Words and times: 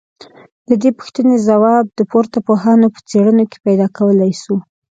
ددې 0.69 0.89
پوښتني 0.97 1.37
ځواب 1.47 1.85
د 1.89 1.99
پورته 2.11 2.37
پوهانو 2.47 2.87
په 2.95 2.99
څېړنو 3.09 3.43
کي 3.51 3.57
پيدا 3.65 3.87
کولای 3.97 4.31
سو 4.43 4.55